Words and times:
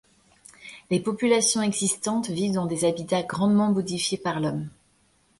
Les 0.89 0.99
populations 0.99 1.61
existantes 1.61 2.31
vivent 2.31 2.53
dans 2.55 2.65
des 2.65 2.85
habitats 2.85 3.21
grandement 3.21 3.71
modifiés 3.71 4.17
par 4.17 4.39
l'homme. 4.39 4.67